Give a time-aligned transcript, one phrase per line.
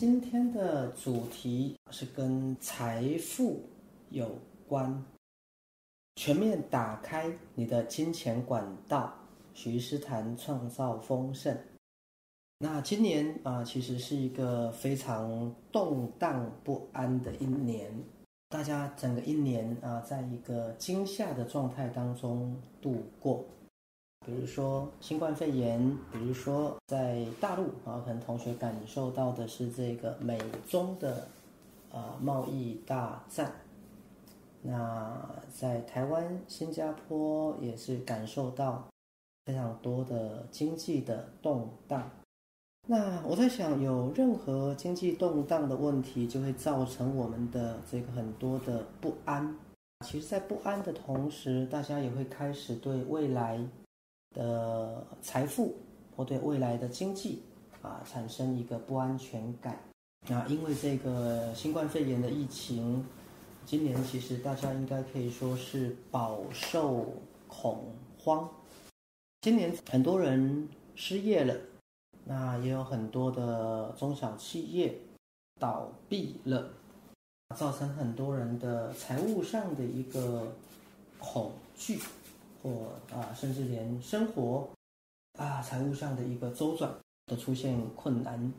[0.00, 3.60] 今天的主题是跟财富
[4.08, 4.30] 有
[4.66, 5.04] 关，
[6.16, 9.12] 全面打开你的金钱管道。
[9.52, 11.54] 徐师谈创造丰盛。
[12.60, 17.92] 那今年啊，其实是一个非常动荡不安的一年，
[18.48, 23.44] 大家整个一年啊，在一个惊吓的状态当中度过。
[24.26, 30.38] 比如说新冠肺炎，比如说在大陆啊，可能同学感受到的是这个美
[30.68, 31.26] 中的
[31.90, 33.50] 啊贸易大战。
[34.62, 38.86] 那在台湾、新加坡也是感受到
[39.46, 42.10] 非常多的经济的动荡。
[42.86, 49.56] 那我在想，有任何经济动荡的问题，就会造成我们的这个很多的不安。
[50.04, 53.66] 其实，在不安的同时，大家也会开始对未来。
[54.34, 55.76] 的财富
[56.16, 57.42] 或对未来的经济
[57.82, 59.78] 啊产生一个不安全感
[60.28, 63.04] 那，因为这个新冠肺炎的疫情，
[63.64, 67.06] 今年其实大家应该可以说是饱受
[67.48, 68.48] 恐慌。
[69.40, 71.54] 今年很多人失业了，
[72.24, 74.94] 那也有很多的中小企业
[75.58, 76.70] 倒闭了，
[77.56, 80.52] 造成很多人的财务上的一个
[81.18, 81.98] 恐惧。
[82.62, 84.68] 或啊，甚至连生活
[85.38, 86.94] 啊，财务上的一个周转
[87.26, 88.52] 都出现困难。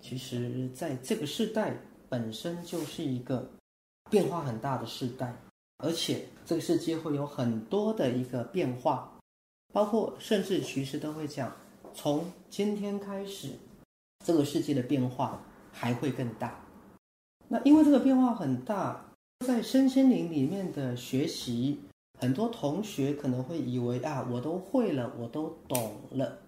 [0.00, 1.74] 其实，在这个时代
[2.08, 3.50] 本身就是一个
[4.10, 5.34] 变化很大的时代，
[5.78, 9.18] 而且这个世界会有很多的一个变化，
[9.72, 11.50] 包括甚至徐师都会讲，
[11.94, 13.48] 从今天开始，
[14.24, 15.40] 这个世界的变化
[15.72, 16.62] 还会更大。
[17.48, 19.02] 那因为这个变化很大，
[19.46, 21.80] 在身心灵里面的学习。
[22.24, 26.38] 很多同学可能会以为啊，我都会了，我都懂了。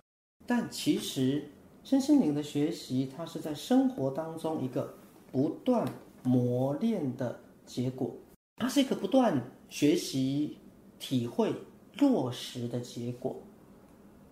[0.47, 1.47] 但其实
[1.85, 4.95] 身心灵的学习，它是在生活当中一个
[5.31, 5.87] 不断
[6.23, 8.11] 磨练的结果，
[8.57, 9.39] 它是一个不断
[9.69, 10.57] 学习、
[10.99, 11.53] 体会、
[11.99, 13.37] 落实的结果。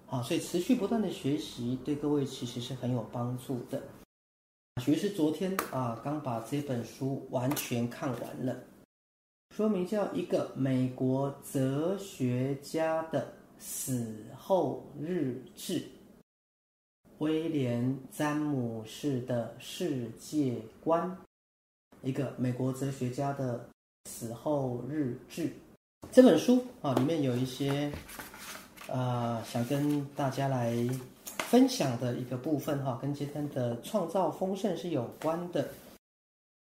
[0.06, 3.83] 好，所以持续不断的学习，对各位其实是很有帮助的。
[4.81, 8.56] 学是昨天啊，刚把这本书完全看完了。
[9.56, 15.81] 说明叫一个美国哲学家的死后日志，
[17.19, 21.16] 威廉詹姆士的世界观，
[22.03, 23.69] 一个美国哲学家的
[24.10, 25.53] 死后日志。
[26.10, 27.92] 这本书啊，里面有一些
[28.91, 30.76] 啊，想跟大家来
[31.38, 35.69] 分享的一个部分哈，跟今天的创造丰盛是有关的。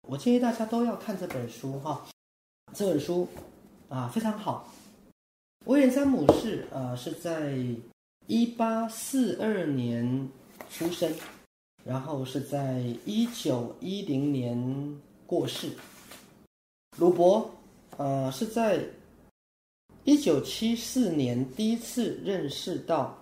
[0.06, 2.06] 我建议大家都要看这本书哈。
[2.74, 3.26] 这本书
[3.88, 4.72] 啊非常好。
[5.66, 7.54] 威廉·詹姆士啊是在
[8.26, 10.28] 一八四二年
[10.70, 11.12] 出生，
[11.84, 15.70] 然后是在一九一零年过世。
[16.98, 17.50] 鲁伯
[17.96, 18.82] 呃是在
[20.04, 23.16] 一九七四年第一次认识到，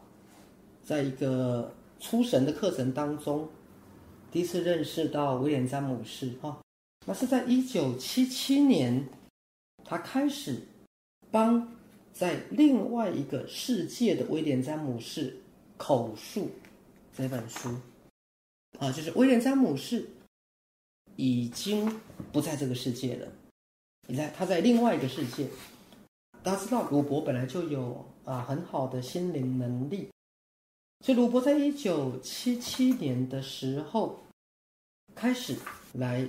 [0.85, 3.49] 在一个出神的课程当中，
[4.31, 6.59] 第一次认识到威廉·詹姆士哈，
[7.07, 9.03] 那是在一九七七年。
[9.89, 10.61] 他开始
[11.31, 11.73] 帮
[12.13, 15.41] 在另外一个世界的威廉詹姆士
[15.77, 16.51] 口述
[17.15, 17.69] 这本书，
[18.81, 20.09] 啊，就是威廉詹姆士
[21.15, 22.01] 已经
[22.33, 23.29] 不在这个世界了，
[24.09, 25.49] 你在他在另外一个世界。
[26.43, 30.11] 大家知道鲁伯本来就有啊很好的心灵能力，
[31.05, 34.21] 所以鲁伯在一九七七年的时候
[35.15, 35.55] 开始
[35.93, 36.29] 来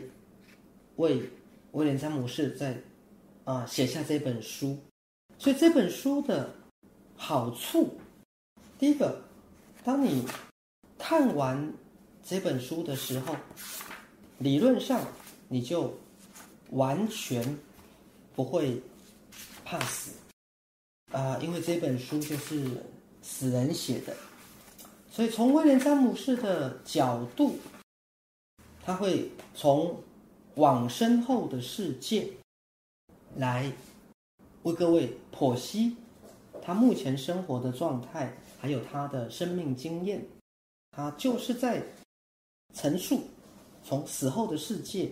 [0.98, 1.24] 为
[1.72, 2.80] 威廉詹姆士在。
[3.48, 4.78] 啊，写下这本书，
[5.40, 6.54] 所以这本书的
[7.16, 7.98] 好处，
[8.78, 9.22] 第一个，
[9.86, 10.26] 当你
[10.98, 11.74] 看完
[12.26, 13.34] 这本书的时候，
[14.38, 15.00] 理论上
[15.48, 15.98] 你就
[16.72, 17.58] 完全
[18.36, 18.82] 不会
[19.64, 20.12] 怕死
[21.14, 22.70] 啊，因为这本书就是
[23.22, 24.14] 死人写的，
[25.10, 27.58] 所以从威廉詹姆士的角度，
[28.84, 30.04] 他会从
[30.56, 32.30] 往身后的世界。
[33.38, 33.72] 来
[34.64, 35.96] 为各位剖析
[36.62, 40.26] 他目前生活的状态，还有他的生命经验。
[40.92, 41.84] 他就是在
[42.74, 43.22] 陈述
[43.84, 45.12] 从死后的世界，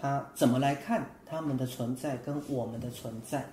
[0.00, 3.46] 他怎么来看他们的存在跟我们的存在。